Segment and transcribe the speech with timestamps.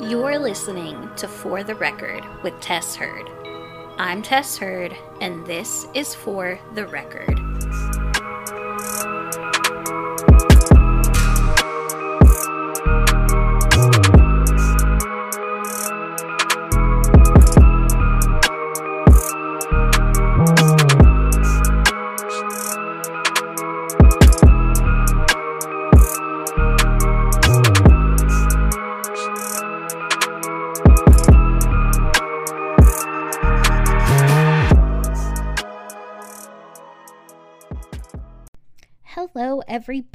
[0.00, 3.30] You're listening to For the Record with Tess Heard.
[3.96, 7.40] I'm Tess Heard, and this is For the Record.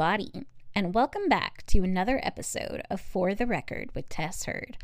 [0.01, 4.79] Everybody, and welcome back to another episode of For the Record with Tess Hurd.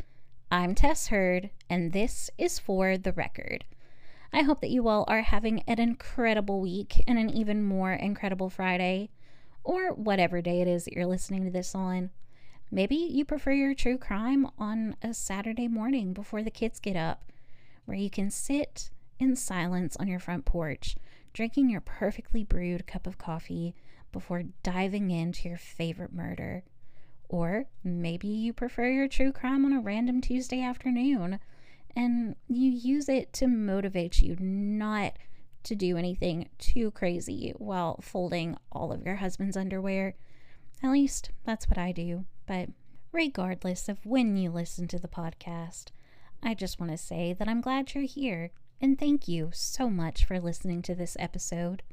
[0.52, 3.66] I'm Tess Hurd, and this is For the Record.
[4.32, 8.52] I hope that you all are having an incredible week and an even more incredible
[8.52, 9.10] Friday,
[9.64, 12.12] or whatever day it is that you're listening to this on.
[12.70, 17.24] Maybe you prefer your true crime on a Saturday morning before the kids get up,
[17.86, 20.96] where you can sit in silence on your front porch,
[21.34, 23.74] drinking your perfectly brewed cup of coffee
[24.18, 26.64] before diving into your favorite murder.
[27.30, 31.40] Or maybe you prefer your true crime on a random Tuesday afternoon
[31.96, 35.14] and you use it to motivate you not
[35.62, 40.16] to do anything too crazy while folding all of your husband's underwear.
[40.82, 42.26] At least that's what I do.
[42.48, 42.70] But
[43.12, 45.90] regardless of when you listen to the podcast,
[46.42, 48.50] I just want to say that I'm glad you're here
[48.82, 51.84] and thank you so much for listening to this episode.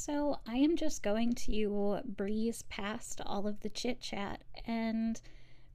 [0.00, 5.20] So, I am just going to breeze past all of the chit chat and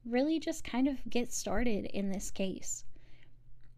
[0.05, 2.85] really just kind of get started in this case.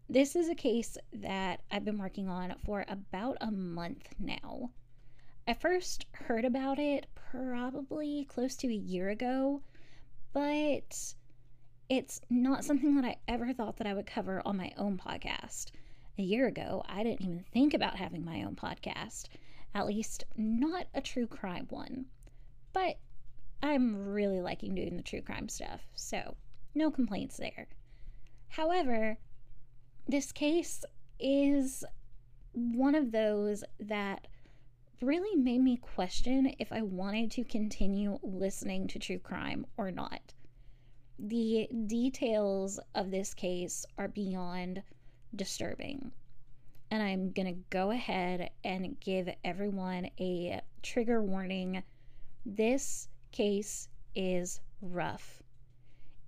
[0.08, 4.70] This is a case that I've been working on for about a month now.
[5.48, 9.62] I first heard about it probably close to a year ago,
[10.32, 11.14] but
[11.88, 15.72] it's not something that I ever thought that I would cover on my own podcast.
[16.18, 19.24] A year ago, I didn't even think about having my own podcast.
[19.76, 22.06] At least, not a true crime one.
[22.72, 22.98] But
[23.62, 26.34] I'm really liking doing the true crime stuff, so
[26.74, 27.68] no complaints there.
[28.48, 29.18] However,
[30.08, 30.82] this case
[31.20, 31.84] is
[32.52, 34.28] one of those that
[35.02, 40.32] really made me question if I wanted to continue listening to true crime or not.
[41.18, 44.82] The details of this case are beyond
[45.34, 46.12] disturbing
[46.90, 51.82] and I'm going to go ahead and give everyone a trigger warning.
[52.44, 55.42] This case is rough.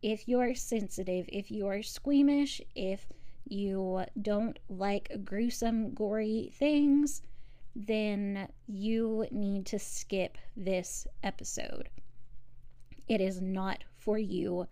[0.02, 3.06] If you're sensitive, if you're squeamish, if
[3.46, 7.22] you don't like gruesome, gory things,
[7.74, 11.88] then you need to skip this episode.
[13.08, 14.66] It is not for you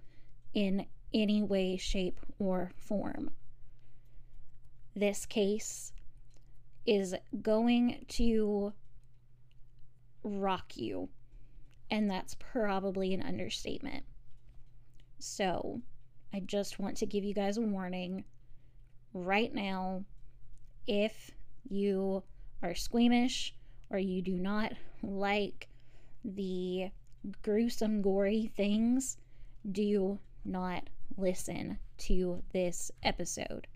[0.53, 3.31] in any way, shape, or form
[4.97, 5.93] this case
[6.87, 8.73] is going to
[10.25, 11.11] rock you.
[11.91, 14.05] And that's probably an understatement.
[15.19, 15.83] So,
[16.35, 18.25] I just want to give you guys a warning
[19.13, 20.05] right now.
[20.87, 21.31] If
[21.69, 22.23] you
[22.63, 23.55] are squeamish
[23.91, 25.69] or you do not like
[26.25, 26.91] the
[27.43, 29.19] gruesome, gory things,
[29.71, 33.67] do not listen to this episode.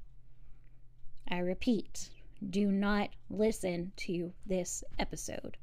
[1.31, 2.11] I repeat,
[2.49, 5.57] do not listen to this episode.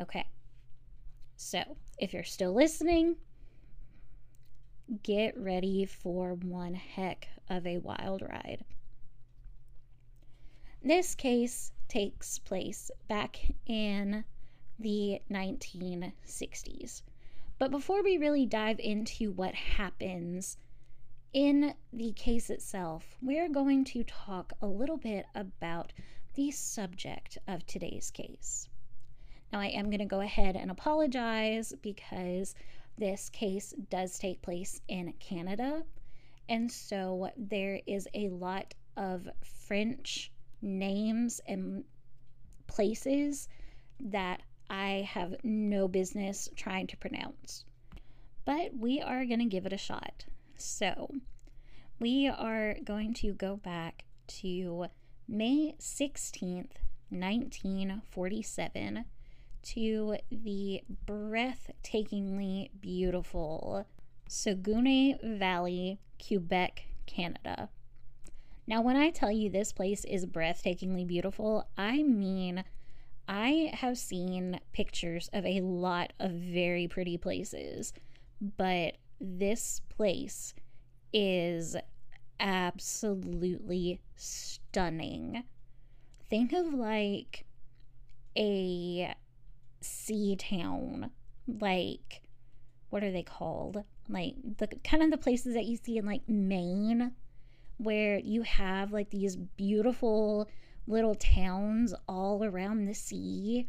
[0.00, 0.26] Okay.
[1.36, 3.16] So, if you're still listening,
[5.02, 8.64] get ready for one heck of a wild ride.
[10.82, 14.24] This case takes place back in
[14.78, 17.02] the 1960s.
[17.58, 20.58] But before we really dive into what happens
[21.36, 25.92] in the case itself, we're going to talk a little bit about
[26.32, 28.70] the subject of today's case.
[29.52, 32.54] Now, I am going to go ahead and apologize because
[32.96, 35.82] this case does take place in Canada,
[36.48, 40.32] and so there is a lot of French
[40.62, 41.84] names and
[42.66, 43.46] places
[44.00, 44.40] that
[44.70, 47.66] I have no business trying to pronounce.
[48.46, 50.24] But we are going to give it a shot.
[50.58, 51.10] So,
[51.98, 54.04] we are going to go back
[54.40, 54.86] to
[55.28, 56.76] May 16th,
[57.10, 59.04] 1947,
[59.62, 63.86] to the breathtakingly beautiful
[64.28, 67.68] Saguenay Valley, Quebec, Canada.
[68.66, 72.64] Now, when I tell you this place is breathtakingly beautiful, I mean
[73.28, 77.92] I have seen pictures of a lot of very pretty places,
[78.40, 80.54] but this place
[81.12, 81.76] is
[82.38, 85.44] absolutely stunning.
[86.28, 87.44] Think of like
[88.36, 89.14] a
[89.80, 91.10] sea town,
[91.46, 92.22] like
[92.90, 93.82] what are they called?
[94.08, 97.12] Like the kind of the places that you see in like Maine,
[97.78, 100.48] where you have like these beautiful
[100.86, 103.66] little towns all around the sea,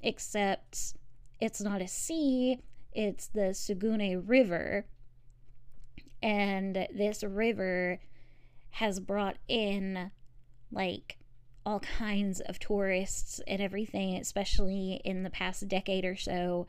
[0.00, 0.94] except
[1.40, 2.58] it's not a sea,
[2.94, 4.86] it's the Saguenay River.
[6.22, 8.00] And this river
[8.70, 10.10] has brought in
[10.70, 11.18] like
[11.64, 16.66] all kinds of tourists and everything, especially in the past decade or so.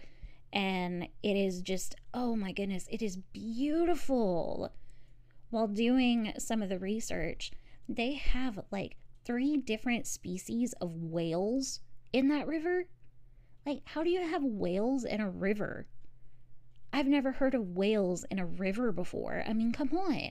[0.52, 4.72] And it is just, oh my goodness, it is beautiful.
[5.50, 7.52] While doing some of the research,
[7.88, 11.80] they have like three different species of whales
[12.12, 12.86] in that river.
[13.66, 15.88] Like, how do you have whales in a river?
[16.96, 19.44] I've never heard of whales in a river before.
[19.48, 20.30] I mean, come on.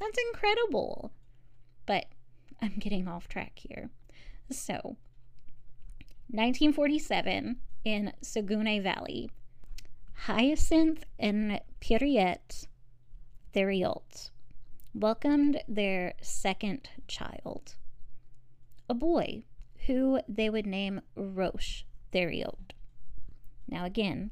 [0.00, 1.10] That's incredible.
[1.84, 2.06] But
[2.62, 3.90] I'm getting off track here.
[4.48, 4.96] So,
[6.30, 9.28] 1947 in Saguenay Valley,
[10.12, 12.68] Hyacinth and Pierrette
[13.52, 14.30] Theriault
[14.94, 17.74] welcomed their second child,
[18.88, 19.42] a boy
[19.86, 22.70] who they would name Roch Theriault.
[23.68, 24.30] Now, again,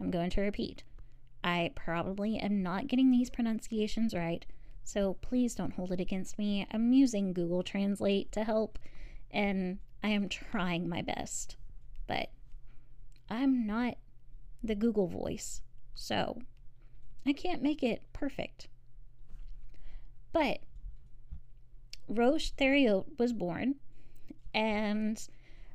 [0.00, 0.84] I'm going to repeat.
[1.46, 4.44] I probably am not getting these pronunciations right,
[4.82, 6.66] so please don't hold it against me.
[6.72, 8.80] I'm using Google Translate to help,
[9.30, 11.56] and I am trying my best.
[12.08, 12.30] But
[13.30, 13.94] I'm not
[14.64, 15.62] the Google voice,
[15.94, 16.42] so
[17.24, 18.66] I can't make it perfect.
[20.32, 20.58] But
[22.08, 23.76] Roch Theriault was born,
[24.52, 25.24] and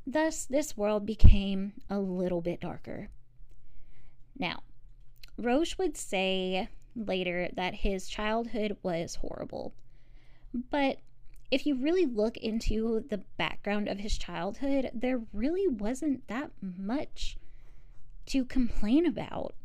[0.05, 3.07] thus this world became a little bit darker.
[4.37, 4.63] Now,
[5.37, 9.73] Roch would say later that his childhood was horrible.
[10.53, 10.99] But
[11.49, 17.37] if you really look into the background of his childhood, there really wasn't that much
[18.27, 19.55] to complain about.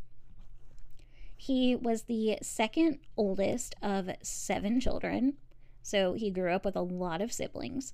[1.37, 5.35] He was the second oldest of seven children,
[5.83, 7.93] so he grew up with a lot of siblings.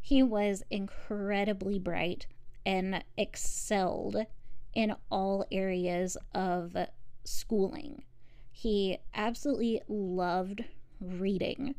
[0.00, 2.26] He was incredibly bright
[2.64, 4.24] and excelled
[4.74, 6.76] in all areas of
[7.24, 8.04] schooling.
[8.50, 10.64] He absolutely loved
[11.00, 11.74] reading.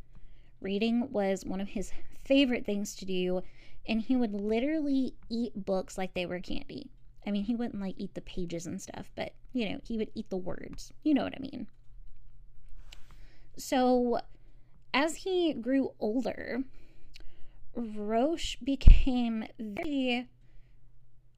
[0.61, 1.91] Reading was one of his
[2.23, 3.41] favorite things to do,
[3.87, 6.91] and he would literally eat books like they were candy.
[7.25, 10.11] I mean, he wouldn't like eat the pages and stuff, but you know, he would
[10.13, 10.91] eat the words.
[11.03, 11.67] You know what I mean?
[13.57, 14.19] So,
[14.93, 16.63] as he grew older,
[17.75, 20.27] Roch became very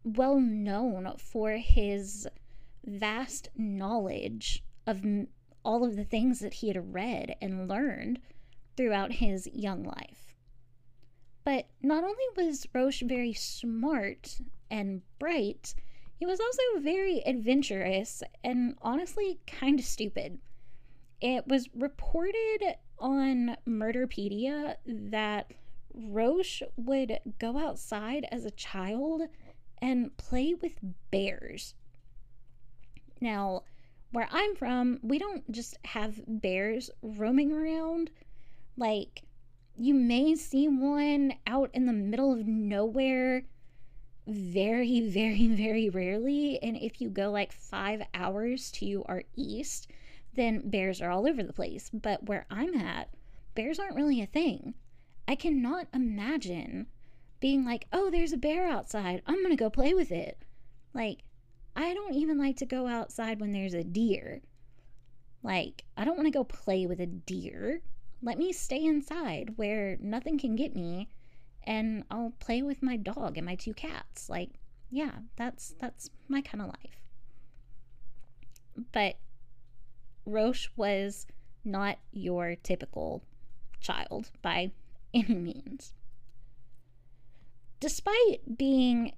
[0.03, 2.27] well known for his
[2.88, 5.04] vast knowledge of
[5.63, 8.19] all of the things that he had read and learned
[8.75, 10.34] throughout his young life.
[11.44, 14.39] But not only was Roch very smart
[14.72, 15.75] and bright,
[16.16, 20.39] he was also very adventurous and honestly kind of stupid.
[21.22, 25.51] It was reported on Murderpedia that
[25.94, 29.24] Roch would go outside as a child
[29.81, 30.80] and play with
[31.12, 31.75] bears.
[33.21, 33.63] Now,
[34.12, 38.09] where I'm from, we don't just have bears roaming around.
[38.77, 39.24] Like,
[39.77, 43.43] you may see one out in the middle of nowhere
[44.27, 46.62] very, very, very rarely.
[46.62, 49.89] And if you go like five hours to our east,
[50.36, 51.89] then bears are all over the place.
[51.93, 53.09] But where I'm at,
[53.55, 54.74] bears aren't really a thing.
[55.27, 56.88] I cannot imagine
[57.39, 59.21] being like, oh, there's a bear outside.
[59.25, 60.38] I'm going to go play with it.
[60.93, 61.24] Like,
[61.77, 64.41] I don't even like to go outside when there's a deer.
[65.43, 67.81] Like, I don't want to go play with a deer.
[68.24, 71.07] Let me stay inside where nothing can get me
[71.67, 74.27] and I'll play with my dog and my two cats.
[74.27, 74.50] Like,
[74.89, 77.03] yeah, that's that's my kind of life.
[78.91, 79.17] But
[80.25, 81.27] Roch was
[81.63, 83.24] not your typical
[83.79, 84.72] child by
[85.13, 85.93] any means.
[87.79, 89.13] Despite being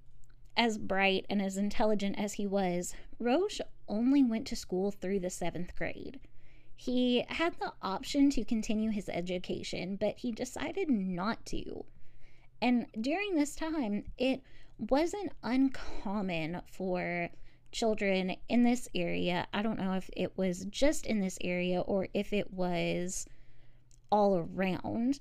[0.57, 5.29] as bright and as intelligent as he was, Roch only went to school through the
[5.29, 6.19] seventh grade.
[6.75, 11.85] He had the option to continue his education, but he decided not to.
[12.61, 14.41] And during this time, it
[14.77, 17.29] wasn't uncommon for
[17.71, 19.47] children in this area.
[19.53, 23.27] I don't know if it was just in this area or if it was
[24.11, 25.19] all around,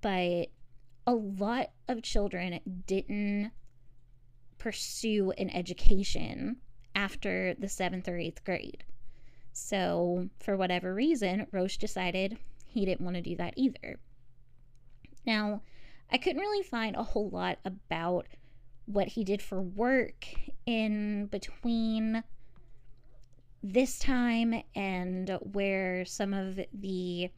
[0.00, 0.48] but
[1.06, 3.50] a lot of children didn't
[4.62, 6.56] pursue an education
[6.94, 8.84] after the seventh or eighth grade.
[9.52, 13.98] So, for whatever reason, Roch decided he didn't want to do that either.
[15.26, 15.62] Now,
[16.10, 18.28] I couldn't really find a whole lot about
[18.86, 20.26] what he did for work
[20.64, 22.22] in between
[23.64, 27.30] this time and where some of the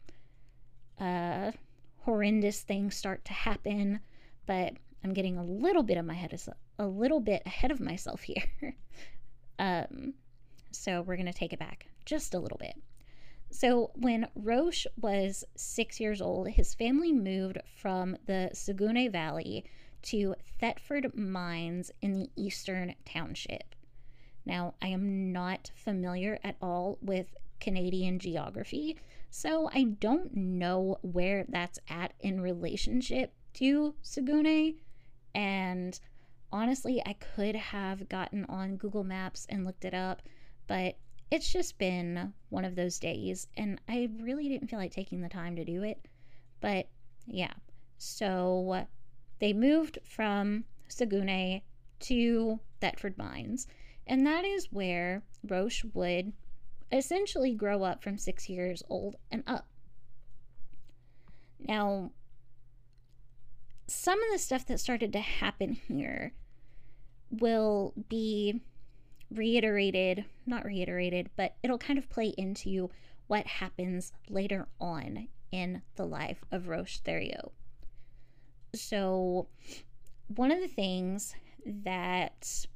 [1.01, 1.53] uh,
[2.01, 4.01] horrendous things start to happen.
[4.47, 6.35] But I'm getting a little bit of my head
[6.79, 8.75] a little bit ahead of myself here.
[9.59, 10.15] um,
[10.73, 12.75] so we're gonna take it back just a little bit.
[13.51, 19.65] So, when Roch was six years old, his family moved from the Saguenay Valley
[20.03, 23.75] to Thetford Mines in the Eastern Township.
[24.45, 28.97] Now, I am not familiar at all with Canadian geography,
[29.31, 34.75] so I don't know where that's at in relationship to Saguenay.
[35.35, 35.99] And
[36.53, 40.23] honestly, I could have gotten on Google Maps and looked it up,
[40.67, 40.97] but
[41.31, 45.29] it's just been one of those days, and I really didn't feel like taking the
[45.29, 46.07] time to do it.
[46.61, 46.89] But
[47.27, 47.53] yeah,
[47.99, 48.87] so
[49.41, 51.63] they moved from Saguenay
[52.01, 53.67] to Thetford Mines,
[54.07, 56.33] and that is where Roch would
[56.93, 59.67] essentially grow up from six years old and up.
[61.59, 62.13] Now,
[63.87, 66.33] some of the stuff that started to happen here
[67.31, 68.61] will be
[69.31, 72.91] reiterated, not reiterated, but it'll kind of play into
[73.27, 77.53] what happens later on in the life of Roch Thériault.
[78.75, 79.49] So,
[80.29, 82.67] one of the things that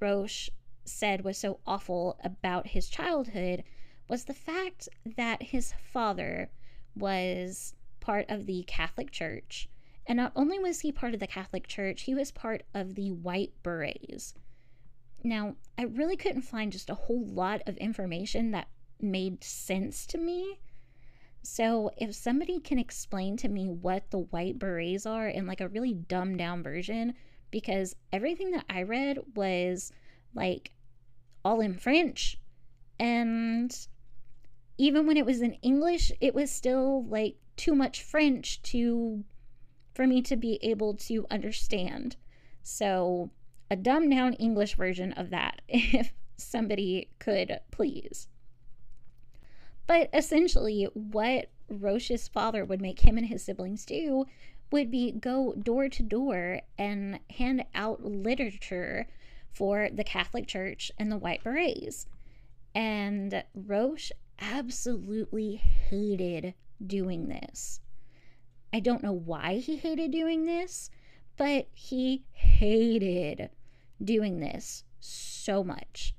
[0.00, 0.48] Roch
[0.84, 3.64] said was so awful about his childhood
[4.08, 6.50] was the fact that his father
[6.94, 9.68] was part of the Catholic Church.
[10.06, 13.10] And not only was he part of the Catholic Church, he was part of the
[13.10, 14.34] White Berets.
[15.22, 18.68] Now, I really couldn't find just a whole lot of information that
[19.00, 20.58] made sense to me.
[21.42, 25.68] So, if somebody can explain to me what the white berets are in like a
[25.68, 27.14] really dumbed down version,
[27.50, 29.92] because everything that I read was
[30.34, 30.72] like
[31.44, 32.38] all in French.
[32.98, 33.74] And
[34.76, 39.24] even when it was in English, it was still like too much French to
[39.94, 42.16] for me to be able to understand.
[42.62, 43.30] So,
[43.70, 48.28] a dumbed down English version of that, if somebody could please.
[49.86, 54.26] But essentially, what Roch's father would make him and his siblings do
[54.70, 59.06] would be go door to door and hand out literature
[59.52, 62.06] for the Catholic Church and the White Berets.
[62.74, 64.10] And Roch
[64.40, 67.80] absolutely hated doing this.
[68.74, 70.90] I don't know why he hated doing this,
[71.36, 73.50] but he hated
[74.02, 76.12] doing this so much.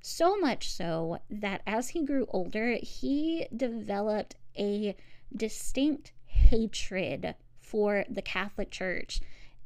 [0.00, 4.94] So much so that as he grew older, he developed a
[5.34, 9.20] distinct hatred for the Catholic Church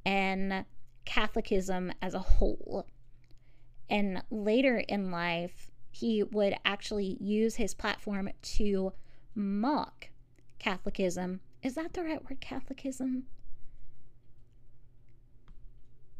[0.06, 0.64] and
[1.04, 2.86] Catholicism as a whole.
[3.90, 8.94] And later in life, he would actually use his platform to
[9.34, 10.08] mock
[10.58, 11.42] Catholicism.
[11.66, 13.24] Is that the right word, Catholicism?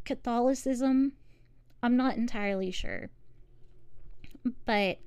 [0.03, 1.13] Catholicism.
[1.81, 3.11] I'm not entirely sure.
[4.65, 4.99] But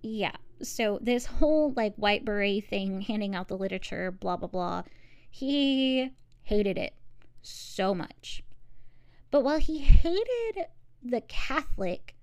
[0.00, 4.84] yeah, so this whole like white beret thing, handing out the literature, blah, blah, blah,
[5.28, 6.12] he
[6.44, 6.94] hated it
[7.42, 8.44] so much.
[9.32, 10.66] But while he hated
[11.02, 12.14] the Catholic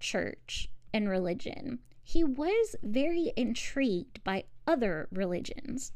[0.00, 5.92] church and religion, he was very intrigued by other religions.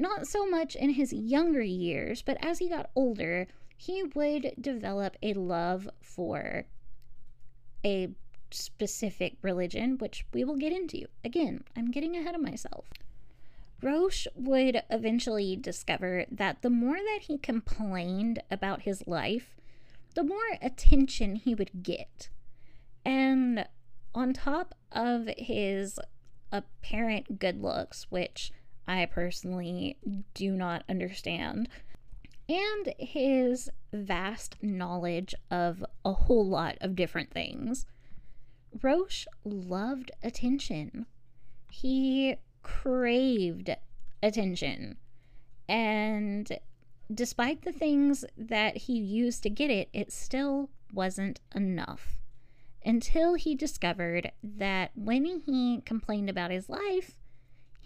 [0.00, 5.16] Not so much in his younger years, but as he got older, he would develop
[5.22, 6.66] a love for
[7.84, 8.08] a
[8.52, 11.06] specific religion, which we will get into.
[11.24, 12.86] Again, I'm getting ahead of myself.
[13.82, 19.56] Roch would eventually discover that the more that he complained about his life,
[20.14, 22.28] the more attention he would get.
[23.04, 23.66] And
[24.14, 25.98] on top of his
[26.52, 28.52] apparent good looks, which
[28.88, 29.98] I personally
[30.32, 31.68] do not understand,
[32.48, 37.84] and his vast knowledge of a whole lot of different things.
[38.82, 41.04] Roch loved attention.
[41.70, 43.76] He craved
[44.22, 44.96] attention.
[45.68, 46.58] And
[47.12, 52.18] despite the things that he used to get it, it still wasn't enough.
[52.84, 57.17] Until he discovered that when he complained about his life,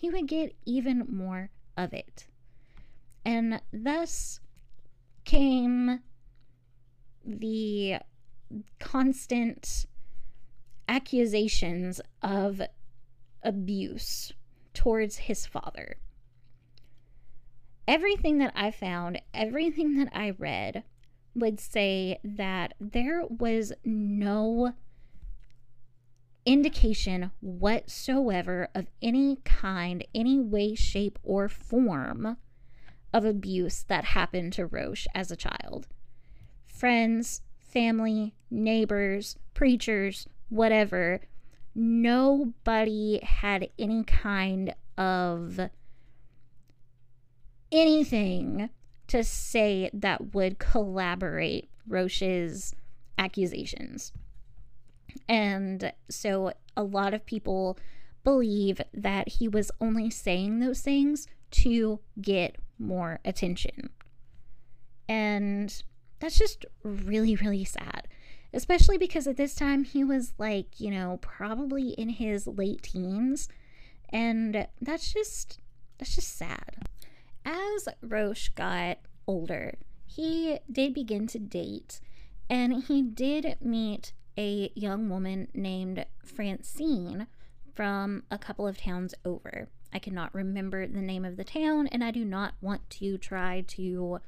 [0.03, 2.27] he would get even more of it.
[3.25, 4.41] And thus
[5.25, 6.01] came
[7.25, 7.99] the
[8.81, 9.87] constant
[10.89, 12.61] accusations of
[13.45, 14.33] abuse
[14.75, 15.99] towards his father.
[17.87, 20.83] Everything that I found, everything that I read
[21.37, 24.73] would say that there was no
[26.45, 32.37] indication whatsoever of any kind, any way, shape, or form
[33.13, 35.87] of abuse that happened to Roch as a child.
[36.65, 41.21] Friends, family, neighbors, preachers, whatever,
[41.75, 45.61] nobody had any kind of
[47.71, 48.69] anything
[49.07, 52.75] to say that would collaborate Roch's
[53.19, 54.13] accusations.
[55.29, 57.79] And so a lot of people
[58.25, 63.91] believe that he was only saying those things to get more attention.
[65.09, 65.83] And
[66.21, 68.09] that's just really, really sad.
[68.55, 73.49] Especially because at this time he was like, you know, probably in his late teens.
[74.11, 75.59] And that's just
[75.99, 76.89] that's just sad.
[77.45, 79.75] As Roch got older,
[80.07, 82.01] he did begin to date
[82.51, 87.27] and he did meet a young woman named Francine
[87.75, 89.69] from a couple of towns over.
[89.93, 93.65] I cannot remember the name of the town, and I do not want to try
[93.69, 94.21] to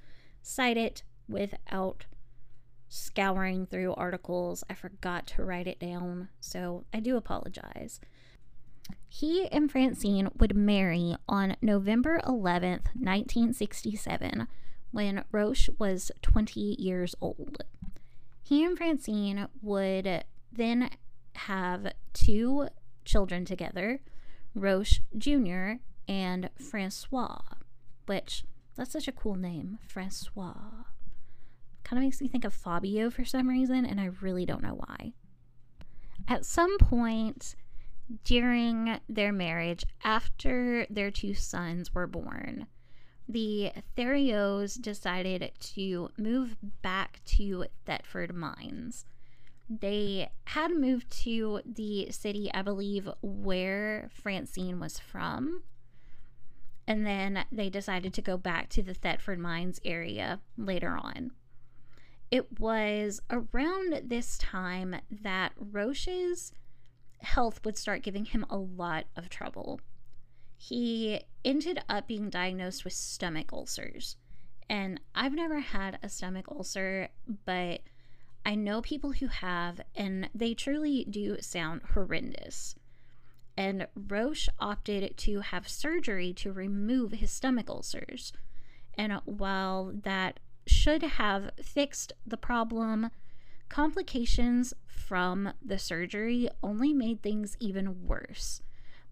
[0.43, 2.07] cite it without
[2.89, 4.63] scouring through articles.
[4.69, 8.01] I forgot to write it down, so I do apologize.
[9.09, 14.47] He and Francine would marry on November 11th, 1967,
[14.91, 17.63] when Roch was 20 years old.
[18.45, 20.91] He and Francine would then
[21.35, 22.69] have two
[23.05, 24.01] children together
[24.55, 25.73] Roch Jr.
[26.07, 27.41] and Francois,
[28.05, 28.45] which
[28.77, 30.85] that's such a cool name, Francois.
[31.85, 34.75] Kind of makes me think of Fabio for some reason, and I really don't know
[34.75, 35.15] why.
[36.29, 37.57] At some point
[38.25, 42.67] during their marriage, after their two sons were born,
[43.29, 49.07] the Theriaults decided to move back to Thetford Mines.
[49.69, 55.63] They had moved to the city, I believe, where Francine was from.
[56.87, 61.31] And then they decided to go back to the Thetford Mines area later on.
[62.31, 66.53] It was around this time that Roch's
[67.21, 69.81] health would start giving him a lot of trouble
[70.57, 74.17] he ended up being diagnosed with stomach ulcers.
[74.69, 77.09] And I've never had a stomach ulcer,
[77.45, 77.83] but
[78.47, 82.75] I know people who have, and they truly do sound horrendous.
[83.57, 88.33] And Roch opted to have surgery to remove his stomach ulcers.
[88.97, 93.11] And while that should have fixed the problem,
[93.69, 98.63] complications from the surgery only made things even worse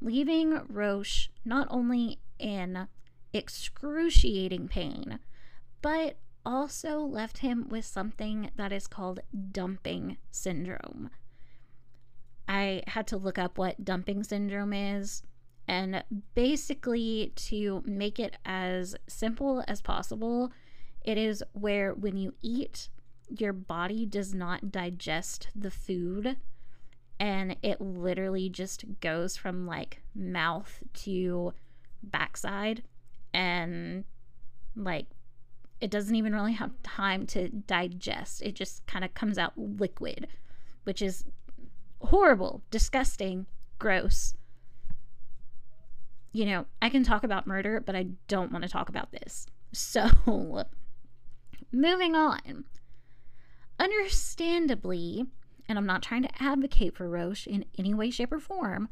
[0.02, 2.88] leaving Roch not only in
[3.32, 5.18] excruciating pain,
[5.80, 9.20] but also left him with something that is called
[9.52, 11.10] dumping syndrome.
[12.48, 15.22] I had to look up what dumping syndrome is.
[15.68, 16.02] And
[16.34, 20.50] basically, to make it as simple as possible,
[21.04, 22.88] it is where when you eat,
[23.28, 26.36] your body does not digest the food
[27.22, 31.54] and it literally just goes from like mouth to
[32.02, 32.82] backside
[33.32, 34.02] and
[34.74, 35.06] like
[35.80, 38.42] it doesn't even really have time to digest.
[38.42, 40.26] It just kind of comes out liquid
[40.82, 41.24] which is
[42.00, 43.46] horrible disgusting
[43.78, 44.35] gross.
[46.32, 49.46] You know i can talk about murder but i don't want to talk about this.
[49.70, 50.11] So
[51.72, 52.64] moving on.
[53.78, 55.26] Understandably
[55.72, 58.90] and I'm not trying to advocate for Roch in any way, shape, or form,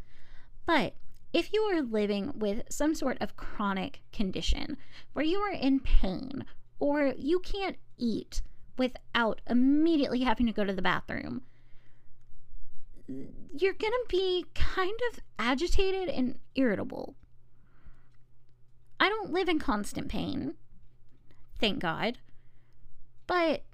[0.64, 0.95] but
[1.31, 4.79] if you are living with some sort of chronic condition
[5.12, 6.47] where you are in pain
[6.79, 8.40] or you can't eat
[8.79, 11.43] without immediately having to go to the bathroom,
[13.07, 17.14] you're going to be kind of agitated and irritable.
[18.99, 20.55] I don't live in constant pain,
[21.59, 22.16] thank God.
[23.27, 23.64] But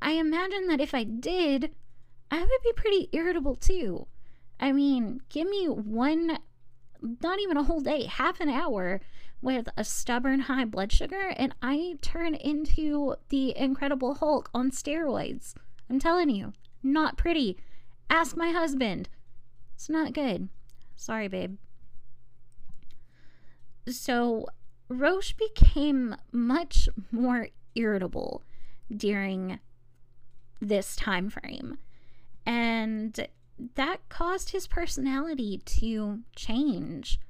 [0.00, 1.74] I imagine that if I did,
[2.30, 4.06] I would be pretty irritable too.
[4.60, 6.38] I mean, give me one,
[7.00, 9.00] not even a whole day, half an hour
[9.40, 15.54] with a stubborn high blood sugar, and I turn into the Incredible Hulk on steroids.
[15.88, 17.56] I'm telling you, not pretty.
[18.10, 19.08] Ask my husband.
[19.74, 20.48] It's not good.
[20.96, 21.56] Sorry, babe.
[23.88, 24.46] So,
[24.88, 28.42] Roch became much more irritable
[28.94, 29.60] during
[30.60, 31.78] this time frame.
[32.48, 33.28] And
[33.74, 37.20] that caused his personality to change.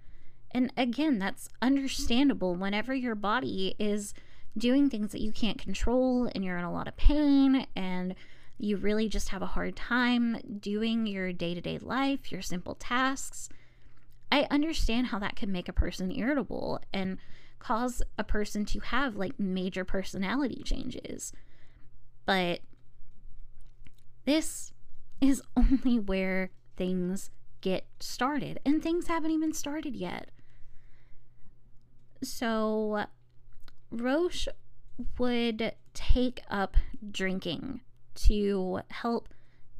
[0.52, 4.14] And again, that's understandable whenever your body is
[4.57, 8.14] doing things that you can't control and you're in a lot of pain and
[8.59, 12.76] you really just have a hard time doing your day to day life, your simple
[12.76, 13.48] tasks.
[14.31, 17.18] I understand how that can make a person irritable and
[17.59, 21.33] cause a person to have like major personality changes.
[22.24, 22.61] But
[24.24, 24.72] this
[25.20, 30.31] is only where things get started, and things haven't even started yet.
[32.22, 33.04] So,
[33.90, 34.46] Roch
[35.18, 36.76] would take up
[37.11, 37.81] drinking
[38.14, 39.28] to help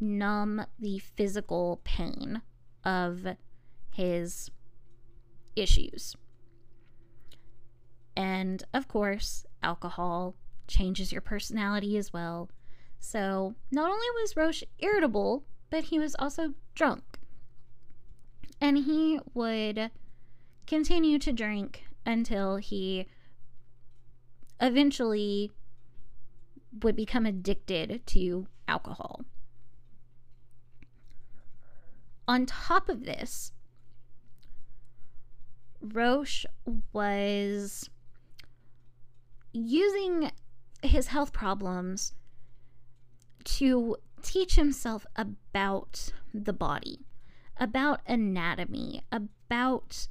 [0.01, 2.43] numb the physical pain
[2.85, 3.27] of
[3.93, 4.51] his
[5.57, 6.15] issues.
[8.17, 10.35] And of course, alcohol
[10.67, 12.49] changes your personality as well.
[13.01, 17.19] So, not only was Roch irritable, but he was also drunk.
[18.61, 19.91] And he would
[20.67, 23.07] continue to drink until he
[24.61, 25.51] eventually
[26.83, 29.25] would become addicted to alcohol.
[32.27, 33.53] On top of this,
[35.81, 36.45] Roch
[36.93, 37.89] was
[39.53, 40.31] using
[40.83, 42.13] his health problems
[43.57, 47.07] to teach himself about the body,
[47.57, 50.09] about anatomy, about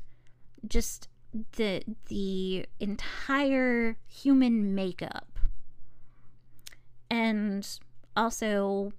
[0.67, 1.07] just
[1.57, 5.39] the the entire human makeup.
[7.09, 7.67] And
[8.15, 8.91] also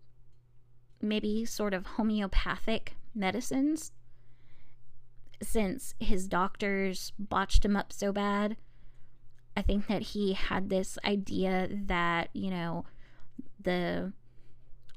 [1.00, 3.92] maybe sort of homeopathic medicines
[5.42, 8.56] since his doctors botched him up so bad.
[9.56, 12.84] I think that he had this idea that, you know,
[13.60, 14.12] the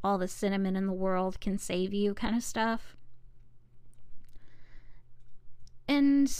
[0.03, 2.95] all the cinnamon in the world can save you kind of stuff.
[5.87, 6.31] And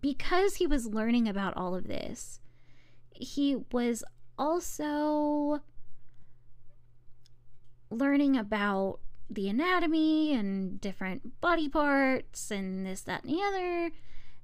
[0.00, 2.40] because he was learning about all of this,
[3.10, 4.04] he was
[4.38, 5.60] also
[7.90, 8.98] learning about
[9.30, 13.90] the anatomy and different body parts and this, that, and the other.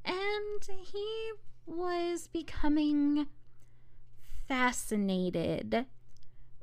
[0.05, 1.33] And he
[1.67, 3.27] was becoming
[4.49, 5.87] fascinated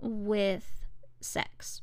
[0.02, 0.77] with
[1.20, 1.82] sex.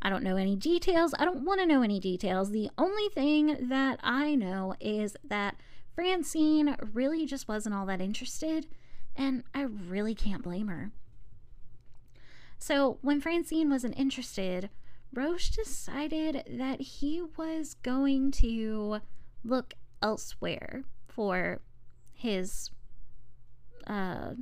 [0.00, 1.14] I don't know any details.
[1.18, 2.50] I don't want to know any details.
[2.50, 5.56] The only thing that I know is that
[5.94, 8.68] Francine really just wasn't all that interested,
[9.16, 10.92] and I really can't blame her.
[12.60, 14.70] So, when Francine wasn't interested,
[15.12, 19.00] Roch decided that he was going to
[19.44, 21.60] look elsewhere for
[22.12, 22.70] his
[23.86, 24.34] uh,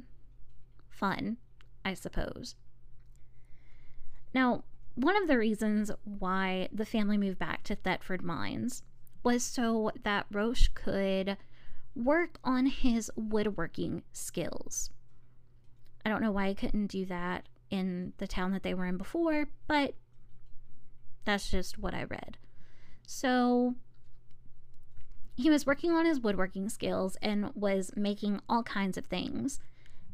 [0.88, 1.36] fun,
[1.84, 2.56] I suppose.
[4.36, 4.64] Now,
[4.96, 8.82] one of the reasons why the family moved back to Thetford Mines
[9.22, 11.38] was so that Roch could
[11.94, 14.90] work on his woodworking skills.
[16.04, 18.98] I don't know why he couldn't do that in the town that they were in
[18.98, 19.94] before, but
[21.24, 22.36] that's just what I read.
[23.06, 23.74] So
[25.34, 29.60] he was working on his woodworking skills and was making all kinds of things.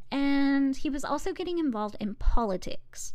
[0.09, 3.13] And he was also getting involved in politics.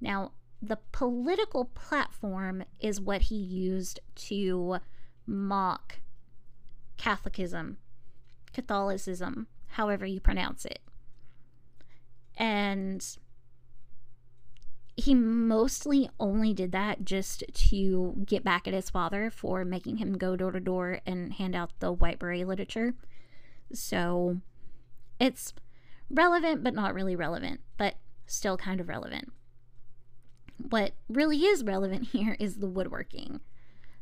[0.00, 4.78] Now, the political platform is what he used to
[5.26, 6.00] mock
[6.96, 7.78] Catholicism,
[8.52, 10.80] Catholicism, however you pronounce it.
[12.36, 13.04] And
[14.96, 20.16] he mostly only did that just to get back at his father for making him
[20.16, 22.94] go door to door and hand out the white beret literature.
[23.72, 24.40] So
[25.18, 25.52] it's
[26.08, 29.32] relevant, but not really relevant, but still kind of relevant.
[30.56, 33.40] What really is relevant here is the woodworking.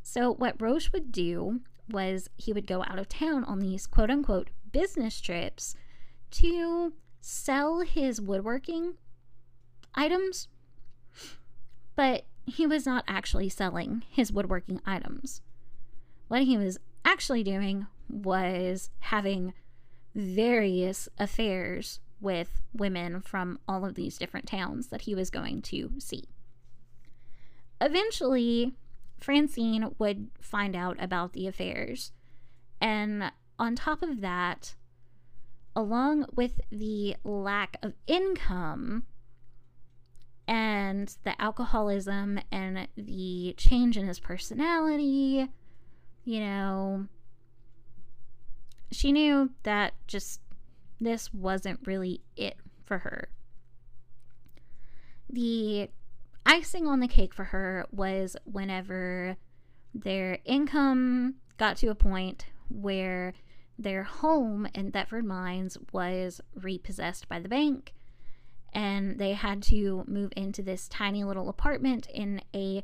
[0.02, 1.60] So, what Roch would do
[1.90, 5.76] was he would go out of town on these quote unquote business trips
[6.32, 8.94] to sell his woodworking
[9.94, 10.48] items,
[11.94, 15.42] but he was not actually selling his woodworking items.
[16.28, 19.52] What he was actually doing was having
[20.14, 25.92] various affairs with women from all of these different towns that he was going to
[25.98, 26.24] see.
[27.82, 28.74] Eventually,
[29.18, 32.12] Francine would find out about the affairs.
[32.80, 34.76] And on top of that,
[35.74, 39.02] along with the lack of income
[40.46, 45.48] and the alcoholism and the change in his personality,
[46.24, 47.08] you know,
[48.92, 50.40] she knew that just
[51.00, 53.28] this wasn't really it for her.
[55.28, 55.88] The
[56.44, 59.36] icing on the cake for her was whenever
[59.94, 63.34] their income got to a point where
[63.78, 67.92] their home in Thetford Mines was repossessed by the bank
[68.72, 72.82] and they had to move into this tiny little apartment in a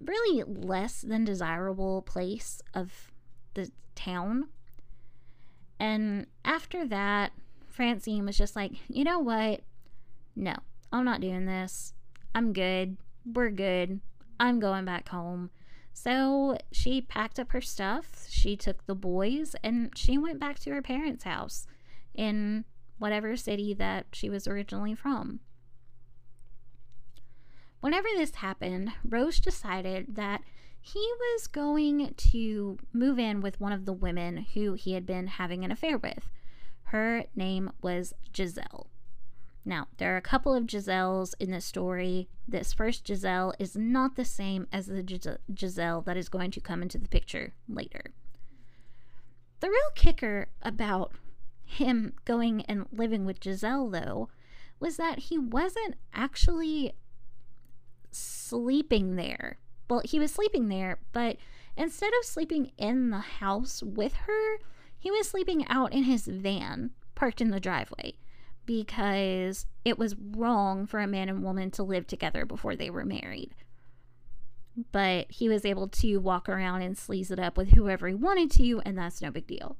[0.00, 3.10] really less than desirable place of
[3.54, 4.48] the town.
[5.78, 7.32] And after that,
[7.66, 9.62] Francine was just like, you know what?
[10.36, 10.54] No,
[10.92, 11.94] I'm not doing this.
[12.34, 12.96] I'm good.
[13.24, 14.00] We're good.
[14.40, 15.50] I'm going back home.
[15.92, 20.70] So she packed up her stuff, she took the boys, and she went back to
[20.70, 21.66] her parents' house
[22.14, 22.64] in
[22.98, 25.40] whatever city that she was originally from.
[27.80, 30.40] Whenever this happened, Roch decided that
[30.80, 35.26] he was going to move in with one of the women who he had been
[35.26, 36.30] having an affair with.
[36.84, 38.91] Her name was Giselle.
[39.64, 42.28] Now, there are a couple of Giselles in this story.
[42.48, 46.60] This first Giselle is not the same as the Gis- Giselle that is going to
[46.60, 48.12] come into the picture later.
[49.60, 51.12] The real kicker about
[51.64, 54.28] him going and living with Giselle, though,
[54.80, 56.94] was that he wasn't actually
[58.10, 59.58] sleeping there.
[59.88, 61.36] Well, he was sleeping there, but
[61.76, 64.58] instead of sleeping in the house with her,
[64.98, 68.14] he was sleeping out in his van parked in the driveway
[68.66, 73.04] because it was wrong for a man and woman to live together before they were
[73.04, 73.54] married.
[74.90, 78.50] But he was able to walk around and sleaze it up with whoever he wanted
[78.52, 79.76] to, and that's no big deal.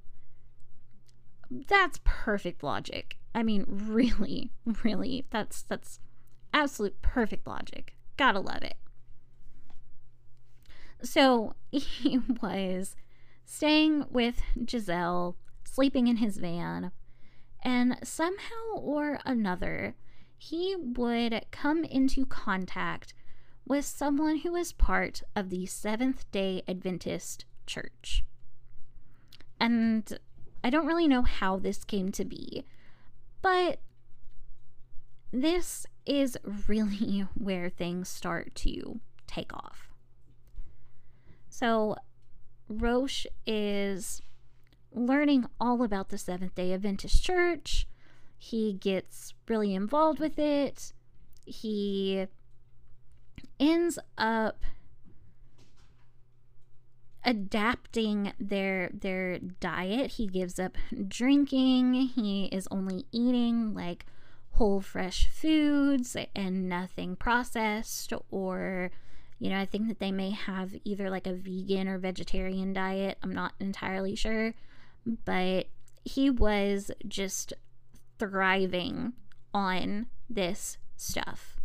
[1.51, 3.17] That's perfect logic.
[3.35, 4.51] I mean, really,
[4.83, 6.01] really, that's that's
[6.53, 7.95] absolute perfect logic.
[8.17, 8.77] Gotta love it.
[11.03, 12.97] So he was
[13.45, 16.91] staying with Giselle, sleeping in his van,
[17.63, 19.95] and somehow or another,
[20.37, 23.15] he would come into contact
[23.67, 28.25] with someone who was part of the Seventh day Adventist Church.
[29.61, 30.19] And
[30.65, 32.65] I don't really know how this came to be,
[33.41, 33.79] but
[35.33, 36.37] this is
[36.69, 39.89] really where things start to take off.
[41.49, 41.97] So,
[42.69, 44.23] Roch is
[44.95, 47.87] learning all about the Seventh day Adventist Church.
[48.39, 50.93] He gets really involved with it.
[51.45, 52.27] He
[53.61, 54.65] ends up
[57.25, 60.13] adapting their their diet.
[60.13, 60.77] He gives up
[61.09, 61.95] drinking.
[61.95, 64.07] He is only eating like
[64.53, 68.91] whole fresh foods and nothing processed or
[69.39, 73.19] you know, I think that they may have either like a vegan or vegetarian diet.
[73.25, 74.55] I'm not entirely sure,
[75.07, 75.67] but
[76.05, 77.53] he was just
[78.19, 79.13] thriving
[79.55, 81.61] on this stuff.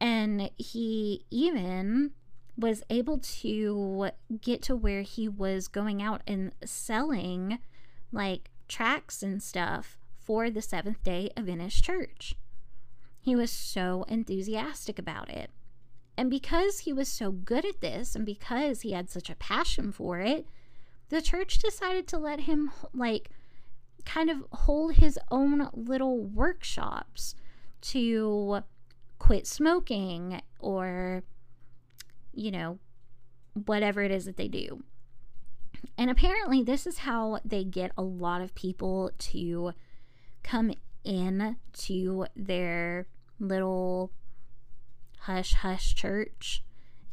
[0.00, 2.12] And he even
[2.56, 7.58] was able to get to where he was going out and selling
[8.10, 12.34] like tracts and stuff for the Seventh day Adventist Church.
[13.20, 15.50] He was so enthusiastic about it.
[16.16, 19.92] And because he was so good at this and because he had such a passion
[19.92, 20.46] for it,
[21.12, 23.28] the church decided to let him, like,
[24.06, 27.34] kind of hold his own little workshops
[27.82, 28.60] to
[29.18, 31.22] quit smoking or,
[32.32, 32.78] you know,
[33.66, 34.82] whatever it is that they do.
[35.98, 39.72] And apparently, this is how they get a lot of people to
[40.42, 40.72] come
[41.04, 43.06] in to their
[43.38, 44.12] little
[45.18, 46.64] hush hush church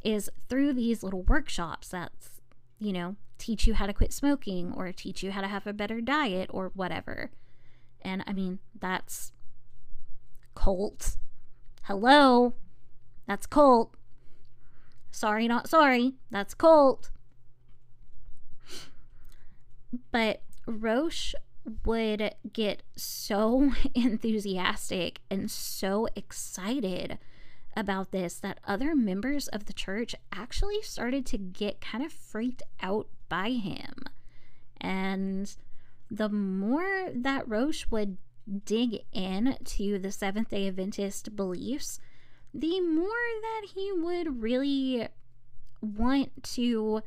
[0.02, 2.39] is through these little workshops that's
[2.80, 5.74] you know teach you how to quit smoking or teach you how to have a
[5.74, 7.32] better diet or whatever.
[8.02, 9.32] And i mean that's
[10.56, 11.18] cult.
[11.84, 12.54] Hello?
[13.28, 13.96] That's cult.
[15.12, 16.16] Sorry not sorry.
[16.32, 17.12] That's cult.
[20.12, 21.34] But roch
[21.86, 27.18] would get so enthusiastic and so excited
[27.80, 32.64] about this that other members of the church actually started to get kind of freaked
[32.82, 34.04] out by him.
[34.80, 35.56] And
[36.12, 38.18] the more that Roch would
[38.66, 42.00] dig in to the Seventh day Adventist beliefs,
[42.54, 43.08] the more
[43.42, 45.08] that he would really
[45.82, 47.02] want to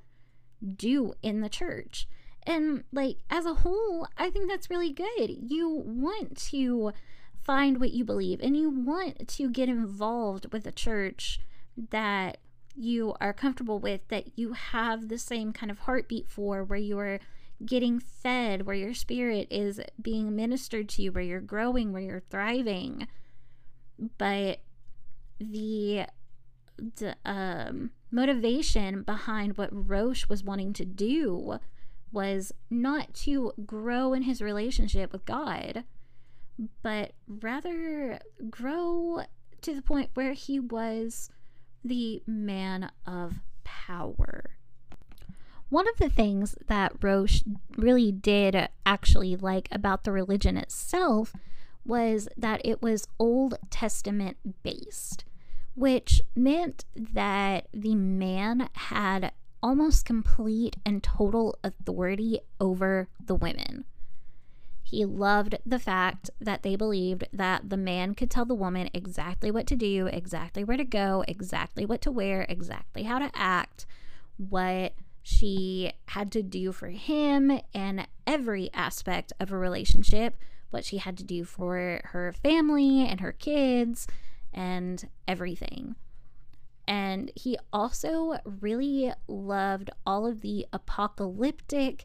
[0.76, 2.06] do in the church.
[2.44, 5.36] And like as a whole, I think that's really good.
[5.50, 6.92] You want to
[7.44, 11.40] find what you believe and you want to get involved with a church
[11.90, 12.38] that
[12.74, 16.98] you are comfortable with, that you have the same kind of heartbeat for, where you
[16.98, 17.20] are
[17.64, 22.22] getting fed, where your spirit is being ministered to, you, where you're growing, where you're
[22.30, 23.06] thriving.
[24.18, 24.60] But
[25.38, 26.06] the,
[26.78, 31.58] the um, motivation behind what Roch was wanting to do
[32.10, 35.84] was not to grow in his relationship with God,
[36.82, 39.22] but rather grow
[39.62, 41.30] to the point where he was
[41.84, 44.56] the man of power.
[45.68, 47.30] One of the things that Roch
[47.76, 51.34] really did actually like about the religion itself
[51.84, 55.24] was that it was Old Testament based,
[55.74, 63.84] which meant that the man had almost complete and total authority over the women.
[64.92, 69.50] He loved the fact that they believed that the man could tell the woman exactly
[69.50, 73.86] what to do, exactly where to go, exactly what to wear, exactly how to act,
[74.36, 80.36] what she had to do for him in every aspect of a relationship,
[80.68, 84.06] what she had to do for her family and her kids
[84.52, 85.96] and everything.
[86.86, 92.04] And he also really loved all of the apocalyptic,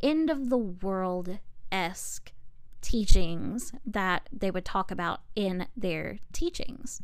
[0.00, 2.32] end of the world esque
[2.80, 7.02] teachings that they would talk about in their teachings.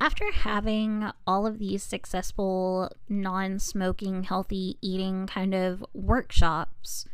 [0.00, 7.06] After having all of these successful non smoking, healthy eating kind of workshops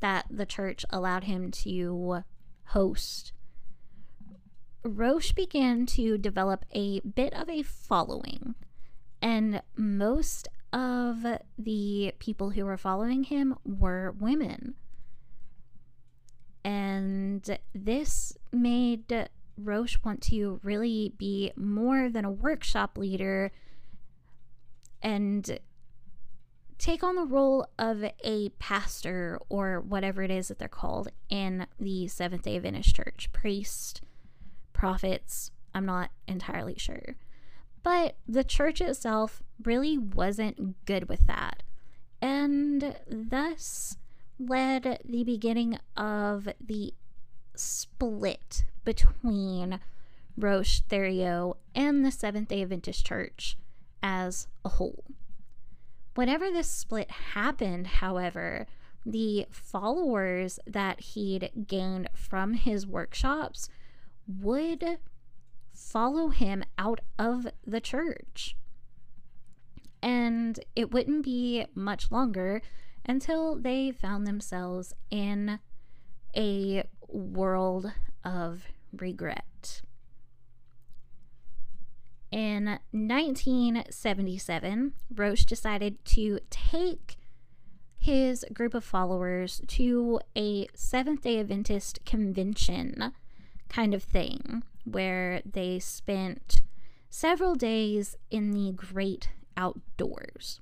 [0.00, 2.24] that the church allowed him to
[2.66, 3.32] host,
[4.82, 8.54] Roch began to develop a bit of a following.
[9.22, 11.24] And most of
[11.56, 14.74] the people who were following him were women.
[16.64, 23.52] And this made Roch want to really be more than a workshop leader
[25.02, 25.58] and
[26.78, 31.66] take on the role of a pastor or whatever it is that they're called in
[31.78, 34.00] the Seventh day Adventist Church priest,
[34.72, 35.50] prophets.
[35.74, 37.16] I'm not entirely sure.
[37.82, 41.62] But the church itself really wasn't good with that.
[42.20, 43.98] And thus,
[44.48, 46.94] led the beginning of the
[47.54, 49.80] split between
[50.36, 53.56] Roch Theriault and the Seventh day Adventist Church
[54.02, 55.04] as a whole.
[56.14, 58.66] Whenever this split happened, however,
[59.04, 63.68] the followers that he'd gained from his workshops
[64.26, 64.98] would
[65.72, 68.56] follow him out of the church.
[70.02, 72.62] And it wouldn't be much longer
[73.04, 75.58] until they found themselves in
[76.36, 77.92] a world
[78.24, 79.82] of regret.
[82.30, 87.16] In 1977, Roch decided to take
[87.96, 93.12] his group of followers to a Seventh day Adventist convention
[93.68, 96.60] kind of thing, where they spent
[97.08, 100.60] several days in the great outdoors.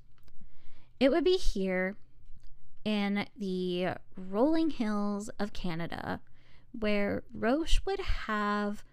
[1.00, 1.96] It would be here
[2.84, 6.20] in the rolling hills of Canada,
[6.78, 8.84] where Roch would have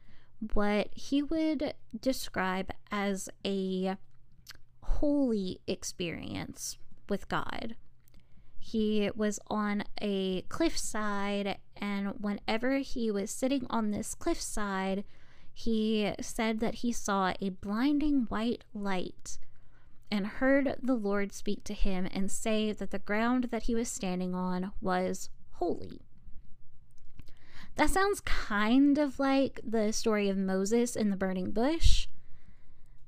[0.54, 3.98] what he would describe as a
[4.82, 6.78] holy experience
[7.10, 7.76] with God.
[8.60, 15.04] He was on a cliffside, and whenever he was sitting on this cliffside,
[15.54, 19.40] he said that he saw a blinding white light
[20.12, 23.90] and heard the Lord speak to him and say that the ground that he was
[23.90, 26.02] standing on was holy.
[27.76, 32.08] That sounds kind of like the story of Moses in the burning bush.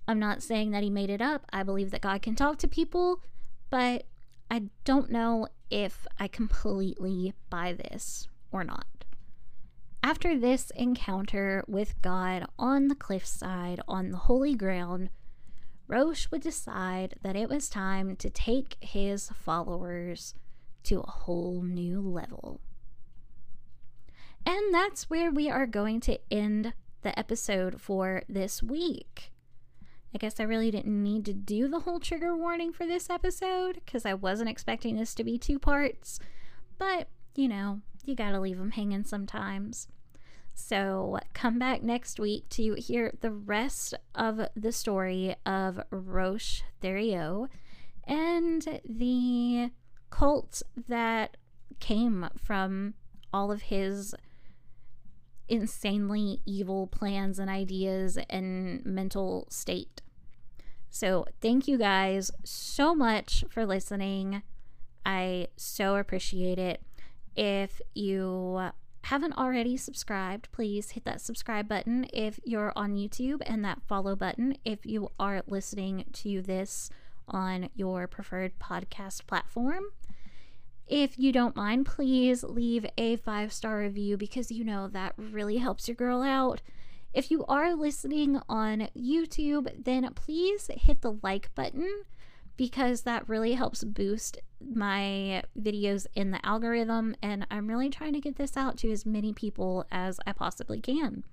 [0.08, 1.46] I'm not saying that he made it up.
[1.52, 3.22] I believe that God can talk to people,
[3.70, 4.06] but
[4.50, 8.86] I don't know if I completely buy this or not.
[10.04, 15.10] After this encounter with God on the cliffside on the holy ground,
[15.92, 20.34] Roch would decide that it was time to take his followers
[20.84, 22.62] to a whole new level.
[24.46, 29.34] And that's where we are going to end the episode for this week.
[30.16, 33.82] I guess I really didn't need to do the whole trigger warning for this episode
[33.84, 36.20] because I wasn't expecting this to be two parts.
[36.78, 39.90] But, you know, you gotta leave them hanging sometimes.
[40.54, 47.50] So come back next week to hear the rest of the story of Roch Theriault
[48.06, 49.72] and the
[50.10, 51.38] cult that
[51.80, 52.94] came from
[53.34, 54.14] all of his
[55.48, 60.02] insanely evil plans and ideas and mental state.
[60.90, 64.44] So, thank you guys so much for listening.
[65.06, 66.82] I so appreciate it.
[67.36, 68.72] If you
[69.04, 74.16] haven't already subscribed, please hit that subscribe button if you're on YouTube and that follow
[74.16, 76.90] button if you are listening to this
[77.28, 79.86] on your preferred podcast platform.
[80.88, 85.58] If you don't mind, please leave a five star review because you know that really
[85.58, 86.62] helps your girl out.
[87.14, 92.04] If you are listening on YouTube, then please hit the like button
[92.62, 97.16] because that really helps boost my videos in the algorithm.
[97.20, 100.80] And I'm really trying to get this out to as many people as I possibly
[100.80, 101.24] can.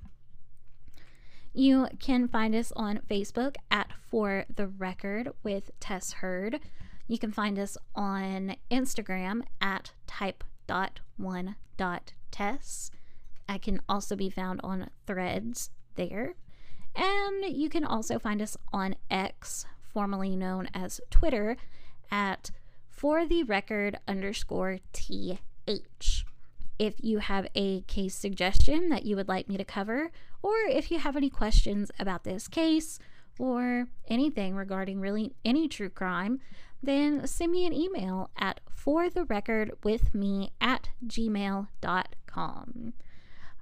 [1.53, 6.61] You can find us on Facebook at For the Record with Tess Heard.
[7.07, 12.91] You can find us on Instagram at type.1.tess.
[13.47, 16.37] I can also be found on threads there.
[16.97, 21.57] And you can also find us on X, formerly known as Twitter,
[22.11, 22.51] at
[22.89, 25.39] for the record underscore th.
[26.79, 30.11] If you have a case suggestion that you would like me to cover,
[30.43, 32.99] or if you have any questions about this case
[33.39, 36.41] or anything regarding really any true crime,
[36.83, 42.93] then send me an email at for the record with me at gmail.com.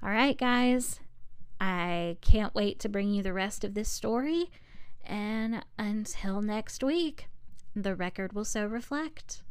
[0.02, 1.00] All right, guys,
[1.58, 4.50] I can't wait to bring you the rest of this story.
[5.06, 7.28] And until next week,
[7.74, 9.42] the record will so reflect.